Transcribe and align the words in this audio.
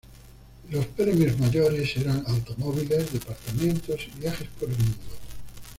Los 0.71 0.87
premios 0.87 1.37
mayores 1.39 1.95
eran 1.95 2.23
automóviles, 2.25 3.13
departamentos 3.13 4.01
y 4.11 4.19
viajes 4.21 4.47
por 4.59 4.67
el 4.67 4.75
mundo. 4.77 4.97